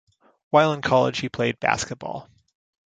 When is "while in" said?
0.49-0.81